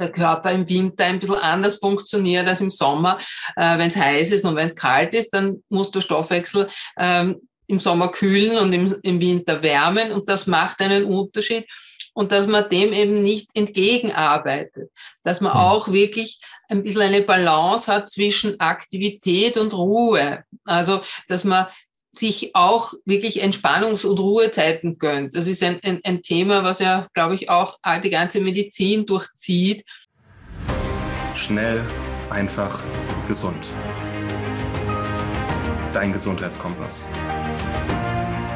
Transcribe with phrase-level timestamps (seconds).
[0.00, 3.18] der Körper im Winter ein bisschen anders funktioniert als im Sommer.
[3.56, 7.40] Äh, wenn es heiß ist und wenn es kalt ist, dann muss der Stoffwechsel ähm,
[7.66, 11.66] im Sommer kühlen und im, im Winter wärmen und das macht einen Unterschied.
[12.12, 14.90] Und dass man dem eben nicht entgegenarbeitet,
[15.22, 15.58] dass man mhm.
[15.58, 20.42] auch wirklich ein bisschen eine Balance hat zwischen Aktivität und Ruhe.
[20.64, 21.68] Also, dass man
[22.12, 25.34] sich auch wirklich Entspannungs- und Ruhezeiten gönnt.
[25.34, 29.84] Das ist ein, ein, ein Thema, was ja, glaube ich, auch die ganze Medizin durchzieht.
[31.34, 31.82] Schnell,
[32.30, 32.82] einfach,
[33.28, 33.68] gesund.
[35.92, 37.06] Dein Gesundheitskompass.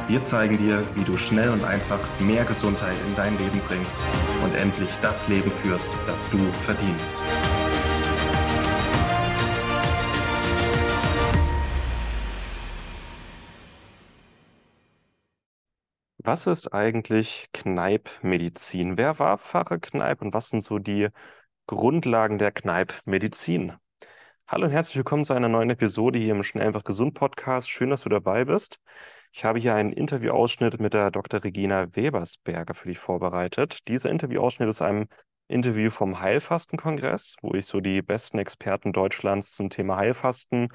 [0.06, 3.98] Wir zeigen dir, wie du schnell und einfach mehr Gesundheit in dein Leben bringst
[4.42, 7.16] und endlich das Leben führst, das du verdienst.
[16.27, 18.96] Was ist eigentlich Kneipmedizin?
[18.96, 21.09] Wer war Pfarrer Kneip und was sind so die
[21.66, 23.74] Grundlagen der Kneipmedizin?
[24.47, 27.69] Hallo und herzlich willkommen zu einer neuen Episode hier im Schnell einfach gesund Podcast.
[27.69, 28.78] Schön, dass du dabei bist.
[29.33, 31.44] Ich habe hier einen Interviewausschnitt mit der Dr.
[31.44, 33.86] Regina Webersberger für dich vorbereitet.
[33.88, 35.09] Dieser Interviewausschnitt ist einem
[35.48, 40.69] Interview vom Heilfastenkongress, wo ich so die besten Experten Deutschlands zum Thema Heilfasten,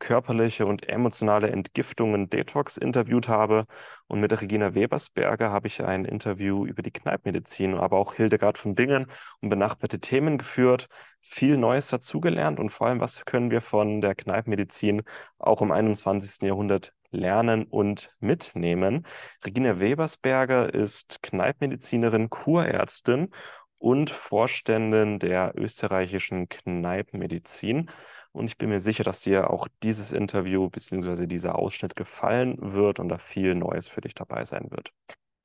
[0.00, 3.66] körperliche und emotionale Entgiftung und Detox interviewt habe.
[4.08, 8.74] Und mit Regina Webersberger habe ich ein Interview über die Kneipmedizin, aber auch Hildegard von
[8.74, 9.06] Bingen
[9.40, 10.88] und benachbarte Themen geführt,
[11.20, 15.02] viel Neues dazugelernt und vor allem, was können wir von der Kneipmedizin
[15.38, 16.42] auch im 21.
[16.42, 19.06] Jahrhundert lernen und mitnehmen.
[19.44, 23.30] Regina Webersberger ist Kneipmedizinerin, Kurärztin
[23.78, 27.90] und Vorständin der österreichischen Kneipenmedizin.
[28.32, 31.26] Und ich bin mir sicher, dass dir auch dieses Interview bzw.
[31.26, 34.92] dieser Ausschnitt gefallen wird und da viel Neues für dich dabei sein wird.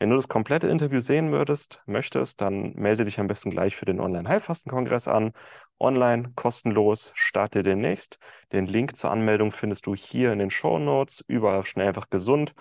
[0.01, 3.85] Wenn du das komplette Interview sehen würdest, möchtest, dann melde dich am besten gleich für
[3.85, 5.31] den Online-Heilfasten-Kongress an.
[5.79, 8.17] Online, kostenlos, starte demnächst.
[8.51, 12.55] Den Link zur Anmeldung findest du hier in den Show Notes, überall schnell einfach gesund.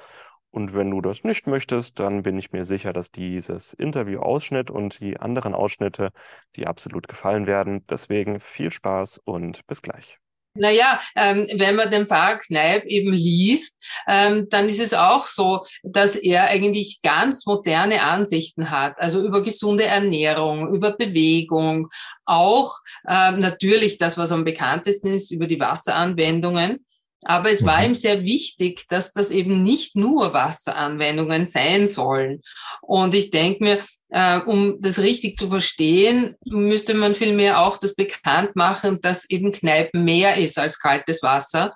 [0.51, 5.01] Und wenn du das nicht möchtest, dann bin ich mir sicher, dass dieses Interview-Ausschnitt und
[5.01, 6.11] die anderen Ausschnitte
[6.57, 7.87] dir absolut gefallen werden.
[7.89, 10.19] Deswegen viel Spaß und bis gleich.
[10.55, 15.65] Naja, ähm, wenn man den Pfarrer Kneip eben liest, ähm, dann ist es auch so,
[15.85, 21.89] dass er eigentlich ganz moderne Ansichten hat, also über gesunde Ernährung, über Bewegung,
[22.25, 22.75] auch
[23.09, 26.85] ähm, natürlich das, was am bekanntesten ist, über die Wasseranwendungen.
[27.25, 27.87] Aber es war mhm.
[27.87, 32.43] ihm sehr wichtig, dass das eben nicht nur Wasseranwendungen sein sollen.
[32.81, 37.95] Und ich denke mir, äh, um das richtig zu verstehen, müsste man vielmehr auch das
[37.95, 41.75] bekannt machen, dass eben Kneipen mehr ist als kaltes Wasser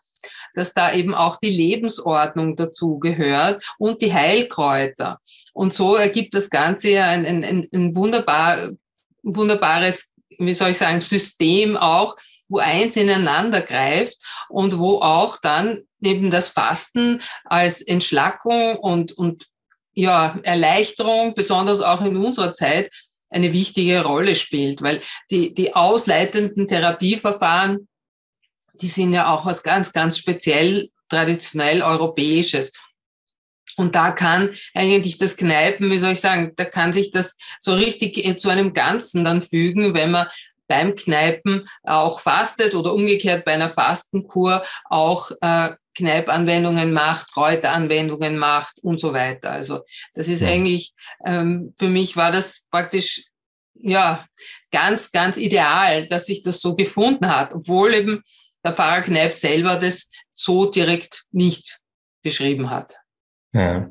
[0.55, 5.19] dass da eben auch die Lebensordnung dazu gehört und die Heilkräuter.
[5.53, 8.71] Und so ergibt das Ganze ja ein, ein, ein wunderbar,
[9.23, 12.17] wunderbares, wie soll ich sagen, System auch,
[12.49, 14.17] wo eins ineinander greift
[14.49, 19.47] und wo auch dann neben das Fasten als Entschlackung und, und
[19.95, 22.91] ja, Erleichterung, besonders auch in unserer Zeit,
[23.31, 25.01] eine wichtige Rolle spielt, weil
[25.31, 27.89] die, die ausleitenden Therapieverfahren,
[28.81, 32.73] die sind ja auch was ganz, ganz speziell traditionell europäisches.
[33.77, 37.75] Und da kann eigentlich das Kneipen, wie soll ich sagen, da kann sich das so
[37.75, 40.29] richtig zu einem Ganzen dann fügen, wenn man
[40.67, 48.81] beim Kneipen auch fastet oder umgekehrt bei einer Fastenkur auch äh, Kneipanwendungen macht, Kräuteranwendungen macht
[48.83, 49.51] und so weiter.
[49.53, 49.81] Also
[50.15, 50.93] das ist eigentlich,
[51.25, 53.27] ähm, für mich war das praktisch
[53.75, 54.27] ja
[54.71, 58.23] ganz, ganz ideal, dass sich das so gefunden hat, obwohl eben
[58.65, 61.79] der Pfarrer Kneip selber das so direkt nicht
[62.23, 62.97] beschrieben hat.
[63.55, 63.91] Ja,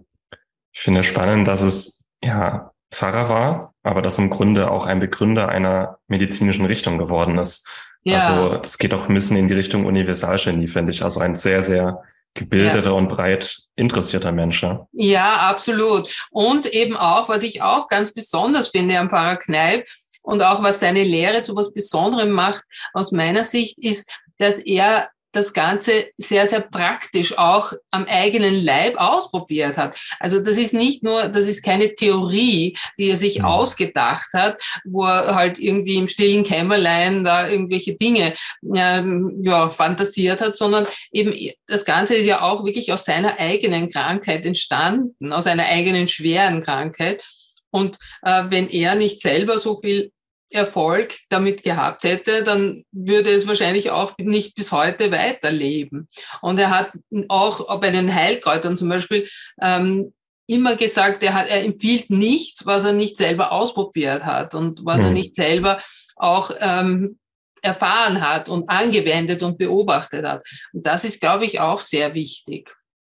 [0.72, 5.50] ich finde spannend, dass es ja Pfarrer war, aber das im Grunde auch ein Begründer
[5.50, 7.68] einer medizinischen Richtung geworden ist.
[8.04, 8.20] Ja.
[8.20, 11.04] Also das geht auch ein bisschen in die Richtung Universalgenie, finde ich.
[11.04, 12.04] Also ein sehr, sehr
[12.34, 12.92] gebildeter ja.
[12.92, 14.66] und breit interessierter Mensch.
[14.92, 16.10] Ja, absolut.
[16.32, 19.88] Und eben auch, was ich auch ganz besonders finde am Pfarrer Kneip
[20.22, 22.64] und auch was seine Lehre zu was Besonderem macht,
[22.94, 28.96] aus meiner Sicht, ist, dass er das Ganze sehr, sehr praktisch auch am eigenen Leib
[28.98, 30.00] ausprobiert hat.
[30.20, 33.46] Also das ist nicht nur, das ist keine Theorie, die er sich mhm.
[33.46, 38.36] ausgedacht hat, wo er halt irgendwie im stillen Kämmerlein da irgendwelche Dinge
[38.76, 41.34] ähm, ja, fantasiert hat, sondern eben
[41.68, 46.62] das Ganze ist ja auch wirklich aus seiner eigenen Krankheit entstanden, aus einer eigenen schweren
[46.62, 47.24] Krankheit.
[47.72, 50.12] Und äh, wenn er nicht selber so viel
[50.54, 56.08] Erfolg damit gehabt hätte, dann würde es wahrscheinlich auch nicht bis heute weiterleben.
[56.42, 56.92] Und er hat
[57.30, 59.28] auch bei den Heilkräutern zum Beispiel
[59.62, 60.14] ähm,
[60.48, 65.00] immer gesagt, er, hat, er empfiehlt nichts, was er nicht selber ausprobiert hat und was
[65.00, 65.06] mhm.
[65.06, 65.82] er nicht selber
[66.16, 67.18] auch ähm,
[67.62, 70.44] erfahren hat und angewendet und beobachtet hat.
[70.74, 72.76] Und das ist, glaube ich, auch sehr wichtig.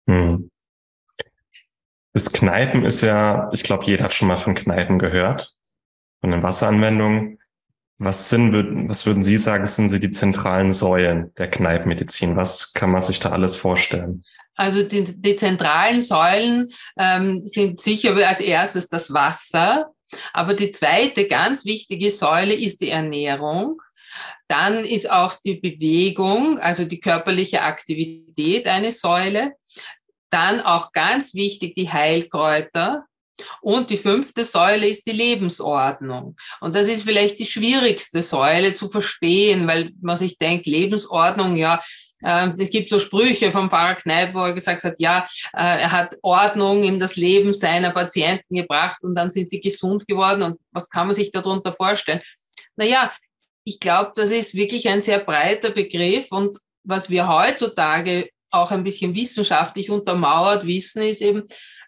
[0.10, 0.50] Hm.
[2.14, 5.57] Das Kneipen ist ja, ich glaube, jeder hat schon mal von Kneipen gehört,
[6.22, 7.40] von den Wasseranwendungen.
[8.00, 8.54] Was, sind,
[8.90, 12.36] was würden Sie sagen, sind so die zentralen Säulen der Kneipenmedizin?
[12.36, 14.24] Was kann man sich da alles vorstellen?
[14.56, 19.92] Also die, die zentralen Säulen ähm, sind sicher als erstes das Wasser,
[20.34, 23.82] aber die zweite ganz wichtige Säule ist die Ernährung.
[24.48, 29.54] Dann ist auch die Bewegung, also die körperliche Aktivität eine Säule.
[30.32, 33.06] Dann auch ganz wichtig die Heilkräuter.
[33.62, 36.36] Und die fünfte Säule ist die Lebensordnung.
[36.62, 41.82] Und das ist vielleicht die schwierigste Säule zu verstehen, weil man sich denkt, Lebensordnung, ja,
[42.24, 45.92] äh, es gibt so Sprüche vom Pfarrer Kneipp, wo er gesagt hat, ja, äh, er
[45.92, 50.42] hat Ordnung in das Leben seiner Patienten gebracht und dann sind sie gesund geworden.
[50.42, 52.22] Und was kann man sich darunter vorstellen?
[52.76, 53.12] Naja,
[53.64, 58.84] ich glaube, das ist wirklich ein sehr breiter Begriff und was wir heutzutage auch ein
[58.84, 61.44] bisschen wissenschaftlich untermauert wissen, ist eben,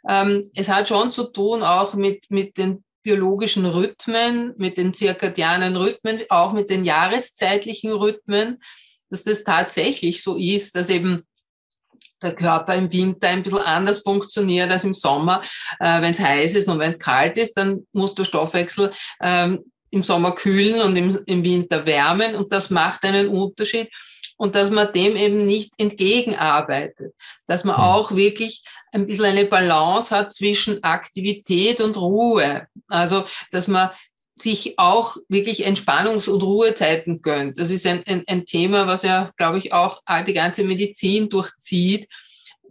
[0.08, 5.76] ähm, es hat schon zu tun auch mit, mit den biologischen Rhythmen, mit den zirkadianen
[5.76, 8.62] Rhythmen, auch mit den jahreszeitlichen Rhythmen,
[9.10, 11.24] dass das tatsächlich so ist, dass eben
[12.22, 15.42] der Körper im Winter ein bisschen anders funktioniert als im Sommer.
[15.80, 18.92] Äh, wenn es heiß ist und wenn es kalt ist, dann muss der Stoffwechsel
[19.22, 23.90] ähm, im Sommer kühlen und im, im Winter wärmen und das macht einen Unterschied
[24.40, 27.14] und dass man dem eben nicht entgegenarbeitet,
[27.46, 27.84] dass man hm.
[27.84, 28.64] auch wirklich
[28.94, 32.66] ein bisschen eine Balance hat zwischen Aktivität und Ruhe.
[32.88, 33.92] Also, dass man
[34.38, 37.60] sich auch wirklich Entspannungs- und Ruhezeiten gönnt.
[37.60, 42.08] Das ist ein, ein, ein Thema, was ja, glaube ich, auch die ganze Medizin durchzieht.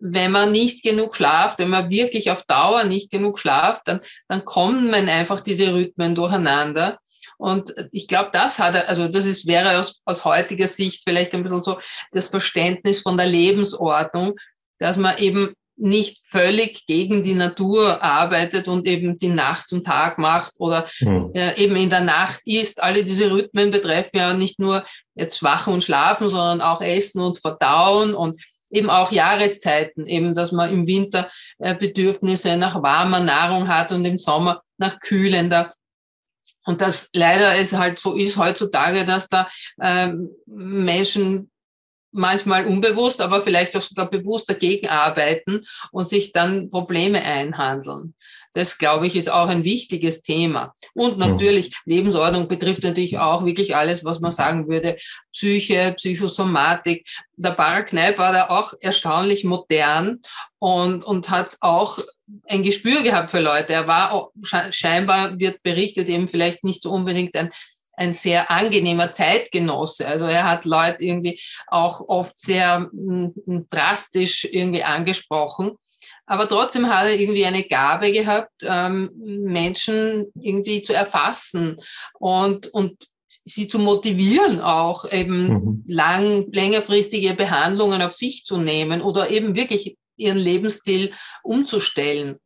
[0.00, 4.46] Wenn man nicht genug schlaft, wenn man wirklich auf Dauer nicht genug schlaft, dann, dann
[4.46, 6.98] kommen einfach diese Rhythmen durcheinander.
[7.38, 11.32] Und ich glaube, das hat er, also das ist, wäre aus, aus heutiger Sicht vielleicht
[11.34, 11.78] ein bisschen so
[12.12, 14.34] das Verständnis von der Lebensordnung,
[14.78, 20.18] dass man eben nicht völlig gegen die Natur arbeitet und eben die Nacht zum Tag
[20.18, 21.30] macht oder mhm.
[21.34, 22.82] äh, eben in der Nacht isst.
[22.82, 27.38] Alle diese Rhythmen betreffen ja nicht nur jetzt Schwachen und Schlafen, sondern auch Essen und
[27.38, 28.40] Verdauen und
[28.70, 34.04] eben auch Jahreszeiten, eben dass man im Winter äh, Bedürfnisse nach warmer Nahrung hat und
[34.04, 35.74] im Sommer nach kühlender.
[36.68, 39.48] Und das leider es halt so ist heutzutage, dass da
[39.80, 41.50] ähm, Menschen
[42.12, 48.14] manchmal unbewusst, aber vielleicht auch sogar bewusst dagegen arbeiten und sich dann Probleme einhandeln.
[48.54, 50.74] Das, glaube ich, ist auch ein wichtiges Thema.
[50.94, 51.70] Und natürlich.
[51.84, 54.96] Lebensordnung betrifft natürlich auch wirklich alles, was man sagen würde,
[55.32, 57.06] Psyche, Psychosomatik.
[57.36, 60.20] Der Barakneip war da auch erstaunlich modern
[60.58, 62.00] und, und hat auch
[62.48, 63.74] ein Gespür gehabt für Leute.
[63.74, 64.30] Er war
[64.70, 67.50] scheinbar, wird berichtet, eben vielleicht nicht so unbedingt ein,
[67.98, 70.06] ein sehr angenehmer Zeitgenosse.
[70.06, 73.34] Also er hat Leute irgendwie auch oft sehr m,
[73.70, 75.72] drastisch irgendwie angesprochen.
[76.26, 81.80] Aber trotzdem hat er irgendwie eine Gabe gehabt, ähm, Menschen irgendwie zu erfassen
[82.18, 83.08] und, und
[83.44, 85.84] sie zu motivieren, auch eben mhm.
[85.86, 91.12] lang, längerfristige Behandlungen auf sich zu nehmen oder eben wirklich ihren Lebensstil
[91.42, 92.36] umzustellen.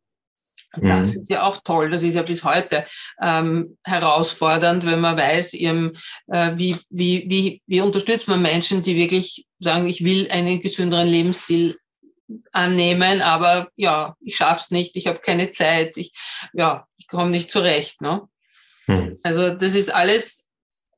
[0.81, 1.21] Das mhm.
[1.21, 1.91] ist ja auch toll.
[1.91, 2.87] Das ist ja bis heute
[3.21, 5.93] ähm, herausfordernd, wenn man weiß, eben,
[6.29, 11.09] äh, wie, wie, wie, wie unterstützt man Menschen, die wirklich sagen, ich will einen gesünderen
[11.09, 11.79] Lebensstil
[12.53, 16.13] annehmen, aber ja, ich schaff's nicht, ich habe keine Zeit, ich,
[16.55, 18.01] ja, ich komme nicht zurecht.
[18.01, 18.23] Ne?
[18.87, 19.19] Mhm.
[19.23, 20.43] Also das ist alles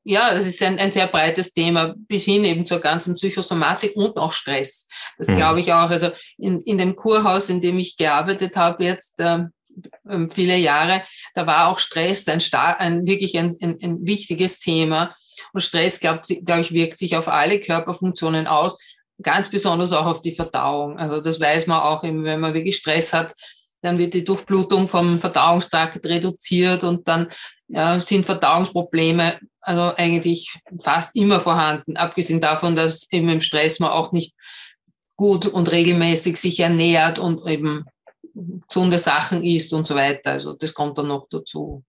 [0.07, 4.17] ja, das ist ein, ein sehr breites Thema, bis hin eben zur ganzen Psychosomatik und
[4.17, 4.87] auch Stress.
[5.17, 5.35] Das mhm.
[5.35, 5.89] glaube ich auch.
[5.89, 9.45] Also in, in dem Kurhaus, in dem ich gearbeitet habe jetzt äh,
[10.31, 11.01] viele Jahre,
[11.33, 15.13] da war auch Stress ein, ein wirklich ein, ein, ein wichtiges Thema.
[15.53, 18.77] Und Stress, glaube glaub ich, wirkt sich auf alle Körperfunktionen aus,
[19.21, 20.97] ganz besonders auch auf die Verdauung.
[20.97, 23.33] Also das weiß man auch, eben, wenn man wirklich Stress hat,
[23.81, 27.29] dann wird die Durchblutung vom Verdauungstrakt reduziert und dann
[27.67, 33.89] ja, sind Verdauungsprobleme also eigentlich fast immer vorhanden, abgesehen davon, dass eben im Stress man
[33.89, 34.35] auch nicht
[35.15, 37.85] gut und regelmäßig sich ernährt und eben
[38.67, 40.31] gesunde Sachen isst und so weiter.
[40.31, 41.83] Also das kommt dann noch dazu.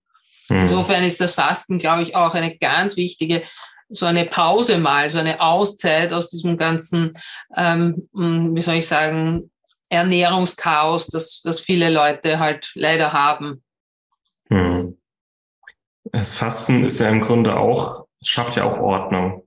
[0.49, 0.61] Mhm.
[0.61, 3.43] Insofern ist das Fasten, glaube ich, auch eine ganz wichtige,
[3.89, 7.17] so eine Pause mal, so eine Auszeit aus diesem ganzen,
[7.57, 9.51] ähm, wie soll ich sagen,
[9.89, 13.63] Ernährungschaos, das, das viele Leute halt leider haben.
[14.49, 14.99] Mhm.
[16.13, 19.47] Das Fasten ist ja im Grunde auch, es schafft ja auch Ordnung.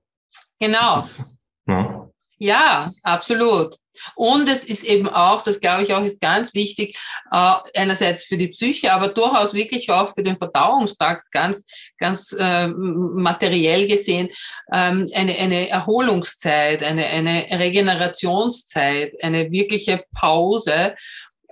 [0.58, 0.96] Genau.
[0.96, 1.99] Ist, ne?
[2.40, 3.76] Ja, absolut.
[4.14, 6.96] Und es ist eben auch, das glaube ich auch, ist ganz wichtig,
[7.30, 11.66] äh, einerseits für die Psyche, aber durchaus wirklich auch für den Verdauungstrakt ganz,
[11.98, 14.30] ganz äh, materiell gesehen,
[14.72, 20.96] ähm, eine, eine Erholungszeit, eine, eine Regenerationszeit, eine wirkliche Pause.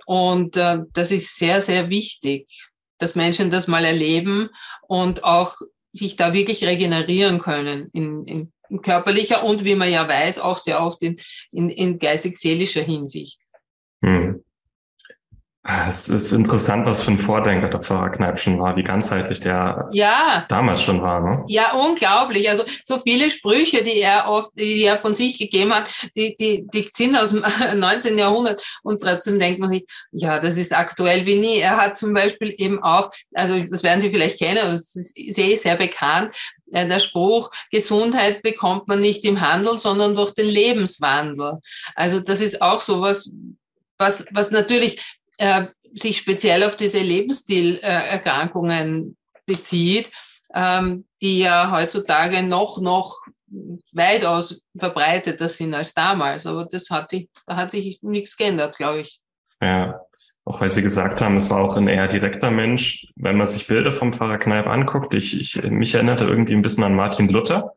[0.07, 2.47] Und äh, das ist sehr, sehr wichtig,
[2.97, 4.49] dass Menschen das mal erleben
[4.87, 5.53] und auch
[5.91, 10.81] sich da wirklich regenerieren können in, in körperlicher und, wie man ja weiß, auch sehr
[10.81, 11.17] oft in,
[11.51, 13.39] in, in geistig-seelischer Hinsicht.
[15.71, 19.39] Ah, es ist interessant, was für ein Vordenker der Pfarrer Kneip schon war, wie ganzheitlich
[19.39, 20.47] der ja.
[20.49, 21.21] damals schon war.
[21.21, 21.43] Ne?
[21.47, 22.49] Ja, unglaublich.
[22.49, 26.65] Also so viele Sprüche, die er oft, die er von sich gegeben hat, die, die,
[26.73, 27.45] die sind aus dem
[27.79, 28.17] 19.
[28.17, 31.59] Jahrhundert und trotzdem denkt man sich, ja, das ist aktuell wie nie.
[31.59, 35.55] Er hat zum Beispiel eben auch, also das werden Sie vielleicht kennen, das ist sehr,
[35.55, 36.35] sehr bekannt,
[36.71, 41.59] äh, der Spruch, Gesundheit bekommt man nicht im Handel, sondern durch den Lebenswandel.
[41.93, 43.31] Also das ist auch so was,
[43.99, 50.11] was, was natürlich äh, sich speziell auf diese Lebensstilerkrankungen bezieht,
[50.53, 53.15] ähm, die ja heutzutage noch, noch
[53.91, 56.45] weitaus verbreiteter sind als damals.
[56.45, 59.19] Aber das hat sich, da hat sich nichts geändert, glaube ich.
[59.61, 59.99] Ja,
[60.45, 63.07] auch weil Sie gesagt haben, es war auch ein eher direkter Mensch.
[63.15, 66.85] Wenn man sich Bilder vom Pfarrer Kneip anguckt, ich, ich, mich erinnerte irgendwie ein bisschen
[66.85, 67.73] an Martin Luther.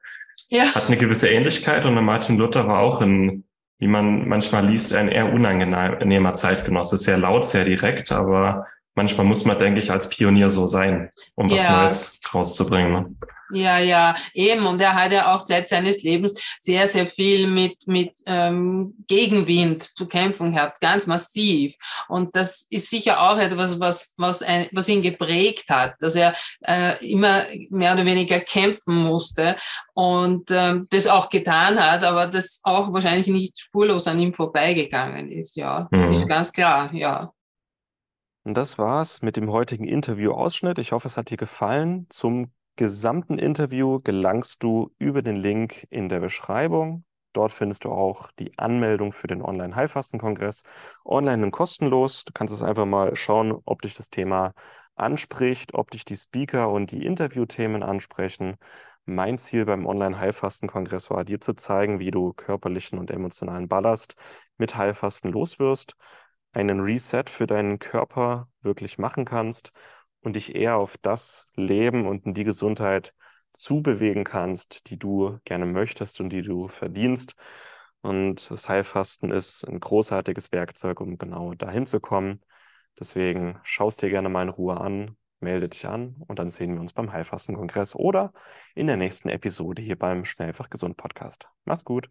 [0.49, 0.73] Ja.
[0.75, 3.45] Hat eine gewisse Ähnlichkeit und Martin Luther war auch ein
[3.83, 6.97] wie man manchmal liest, ein eher unangenehmer Zeitgenosse.
[6.97, 11.51] Sehr laut, sehr direkt, aber manchmal muss man, denke ich, als Pionier so sein, um
[11.51, 11.77] was ja.
[11.79, 12.93] Neues rauszubringen.
[12.93, 13.17] Ne?
[13.53, 14.67] Ja, ja, eben.
[14.67, 19.83] Und er hat ja auch Zeit seines Lebens sehr, sehr viel mit, mit ähm, Gegenwind
[19.83, 21.75] zu kämpfen gehabt, ganz massiv.
[22.09, 26.35] Und das ist sicher auch etwas, was, was, ein, was ihn geprägt hat, dass er
[26.63, 29.57] äh, immer mehr oder weniger kämpfen musste
[29.93, 35.31] und ähm, das auch getan hat, aber das auch wahrscheinlich nicht spurlos an ihm vorbeigegangen
[35.31, 35.89] ist, ja.
[35.91, 36.11] Mhm.
[36.13, 37.33] Ist ganz klar, ja.
[38.45, 40.79] Und das war's mit dem heutigen Interview-Ausschnitt.
[40.79, 42.07] Ich hoffe, es hat dir gefallen.
[42.11, 47.05] Zum gesamten Interview gelangst du über den Link in der Beschreibung.
[47.33, 50.63] Dort findest du auch die Anmeldung für den Online-Heilfasten-Kongress.
[51.05, 52.25] Online und kostenlos.
[52.25, 54.53] Du kannst es einfach mal schauen, ob dich das Thema
[54.97, 58.57] anspricht, ob dich die Speaker und die Interviewthemen ansprechen.
[59.05, 64.15] Mein Ziel beim Online-Heilfasten-Kongress war, dir zu zeigen, wie du körperlichen und emotionalen Ballast
[64.59, 65.95] mit Heilfasten loswirst,
[66.53, 69.73] einen Reset für deinen Körper wirklich machen kannst
[70.21, 73.15] und dich eher auf das Leben und in die Gesundheit
[73.53, 77.35] zubewegen kannst, die du gerne möchtest und die du verdienst.
[78.01, 82.41] Und das Heilfasten ist ein großartiges Werkzeug, um genau dahin zu kommen.
[82.99, 86.81] Deswegen schaust dir gerne mal in Ruhe an, melde dich an und dann sehen wir
[86.81, 88.33] uns beim Heilfastenkongress oder
[88.75, 91.49] in der nächsten Episode hier beim Schnellfach Gesund Podcast.
[91.65, 92.11] Mach's gut.